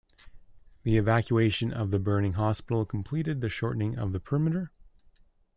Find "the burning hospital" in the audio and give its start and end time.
1.91-2.87